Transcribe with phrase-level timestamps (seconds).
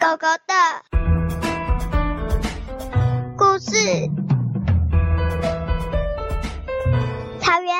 [0.00, 0.54] 狗狗的
[3.36, 3.70] 故事。
[7.38, 7.76] 草原，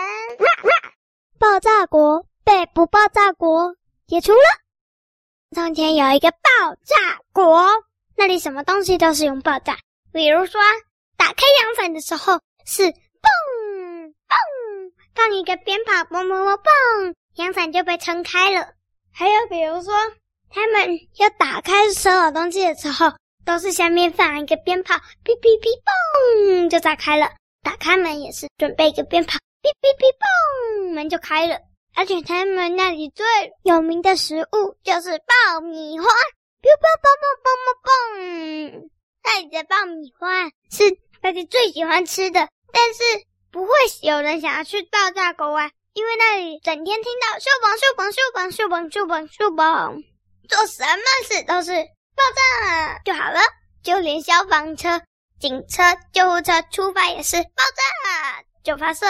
[1.39, 3.75] 爆炸国被不爆炸国
[4.07, 4.43] 解除了。
[5.57, 7.67] 从前有一个爆炸国，
[8.17, 9.79] 那里什么东西都是用爆炸，
[10.13, 10.61] 比如说
[11.17, 11.33] 打开
[11.63, 12.35] 阳伞的时候
[12.67, 12.93] 是嘣
[14.29, 18.75] 嘣，放一个鞭炮，嘣嘣嘣嘣，阳伞就被撑开了。
[19.11, 19.95] 还有比如说。
[20.53, 23.13] 他们要打开所有东西的时候，
[23.45, 27.31] 都是下面放一个鞭炮，哔哔哔，嘣，就炸开了。
[27.63, 31.59] 打开门也是准备一个鞭炮，哔哔哔，嘣，门就开了。
[31.95, 33.27] 而且他们那里最
[33.63, 38.91] 有名的食物就是爆米花，哔哔哔哔哔哔哔。
[39.23, 43.03] 那里的爆米花是大家最喜欢吃的，但是
[43.51, 43.73] 不会
[44.03, 50.10] 有人想要去爆炸国玩，因为那里整天听到咻嘣咻嘣咻嘣咻嘣咻嘣咻嘣。
[50.51, 53.41] 做什么事都是爆炸就好了，
[53.85, 55.01] 就连消防车、
[55.39, 59.07] 警车、救护车出发也是爆炸就发射。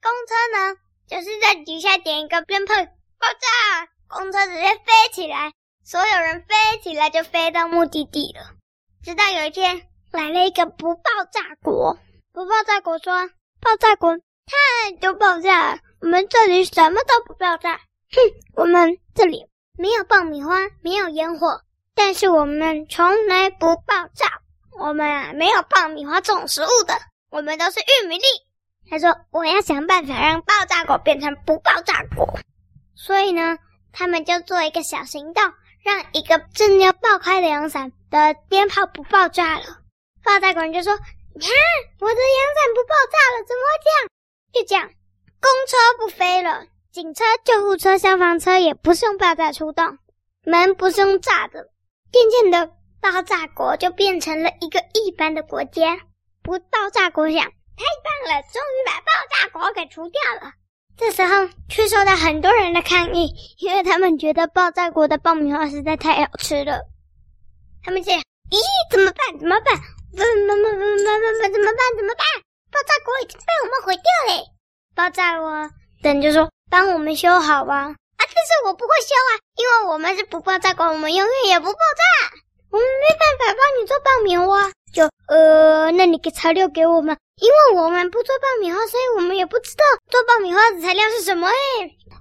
[0.00, 0.76] 公车呢，
[1.08, 5.52] 就是在底下点一个鞭炮，爆炸，公车直接飞起来，
[5.84, 8.54] 所有人飞起来就飞到目的地了。
[9.02, 11.98] 直到有一天来了一个不爆炸国，
[12.32, 13.28] 不爆炸国说
[13.60, 17.80] ：“爆炸国太多爆炸了，我们这里什么都不爆炸。”
[18.12, 18.20] 哼，
[18.54, 19.49] 我们这里。
[19.80, 21.62] 没有爆米花，没有烟火，
[21.94, 24.42] 但是我们从来不爆炸。
[24.78, 26.92] 我们啊，没有爆米花这种食物的，
[27.30, 28.24] 我们都是玉米粒。
[28.90, 32.38] 他说：“我要想办法让爆炸果变成不爆炸果。”
[32.94, 33.56] 所以呢，
[33.90, 35.42] 他们就做一个小行动，
[35.82, 39.64] 让一个正要爆开的阳伞的鞭炮不爆炸了。
[40.22, 40.92] 爆炸果人就说
[41.34, 41.50] ：“你看，
[42.00, 44.08] 我的阳伞不爆炸了，怎么会这样？”
[44.52, 44.90] 就这样，
[45.40, 46.66] 公车不飞了。
[46.92, 49.98] 警车、救护车、消防车也不是用爆炸出动，
[50.42, 51.68] 门不是用炸的。
[52.10, 56.00] 渐渐的，爆炸国就变成了一个一般的国家。
[56.42, 60.52] 不爆炸国想，太棒了，终于把爆炸国给除掉了。
[60.96, 66.80] 这时候却受到很多人的抗议，因为他们觉得爆炸国的爆米花实在太好吃了。
[67.84, 68.58] 他们想：咦，
[68.90, 69.38] 怎么办？
[69.38, 69.76] 怎么办？
[70.10, 71.96] 怎么怎么怎么怎么怎么办？
[71.96, 72.26] 怎么办？
[72.72, 74.44] 爆炸国已经被我们毁掉了。
[74.96, 75.70] 爆炸国
[76.02, 76.50] 等就说。
[76.70, 77.74] 帮我们修好吧！
[77.76, 82.36] 啊，但是我不会修啊，因为我们是不爆炸国，我们永远也不爆炸，
[82.70, 84.70] 我们没办法帮你做爆米花。
[84.92, 91.52] 就呃，那你给材料给我们，因为我们不做爆米花，所以我们也不知道做爆米花的材料是什么哎。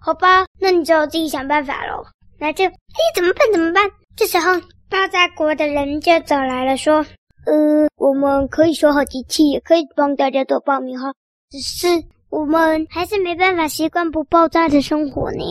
[0.02, 2.06] 好吧，那你只好自己想办法喽。
[2.40, 2.74] 那就，哎，
[3.16, 3.52] 怎么办？
[3.52, 3.90] 怎么办？
[4.16, 4.60] 这时候
[4.90, 7.06] 爆炸国的人就走来了，说：
[7.46, 11.12] 呃，我们可以修好机器，也可以帮大家做爆米花，
[11.50, 12.04] 只是。
[12.30, 15.44] 我们还是没办法习惯不爆炸的生活呢。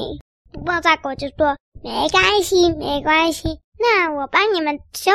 [0.52, 5.10] 不爆炸国就说没关系，没关系，那我帮你们修。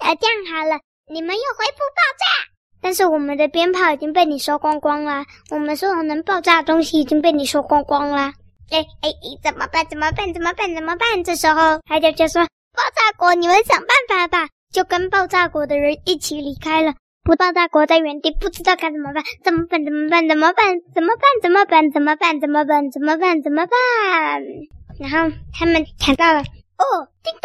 [0.00, 2.50] 呃，这样好了，你们又恢复爆炸。
[2.80, 8.32] 但是我们的鞭炮已经被你收光光了，我们所有能爆炸的东西已经被你收光光了。
[8.70, 9.86] 哎哎哎，怎么办？
[9.88, 10.34] 怎么办？
[10.34, 10.74] 怎么办？
[10.74, 11.24] 怎么办？
[11.24, 12.42] 这时候海角就说
[12.74, 16.92] ：“爆炸果，你们想办法吧。”就跟爆炸果的人一起离开了。
[17.24, 19.82] 不到大国在原地不知道该怎么办，怎么办？
[19.82, 20.28] 怎么办？
[20.28, 20.80] 怎么办？
[20.92, 21.30] 怎么办？
[21.42, 21.90] 怎么办？
[21.90, 22.40] 怎么办？
[22.40, 22.90] 怎么办？
[22.90, 23.42] 怎么办？
[23.42, 24.42] 怎么办？
[25.00, 27.40] 然后他们抢到了，哦，叮咚，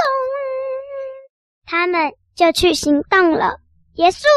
[1.66, 3.58] 他们就去行动了。
[3.96, 4.28] 结束。